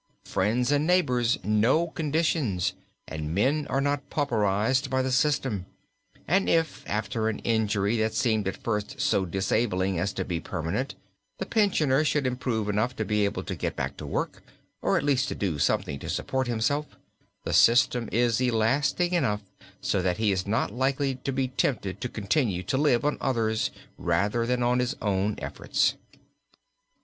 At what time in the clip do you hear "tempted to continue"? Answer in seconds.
21.49-22.63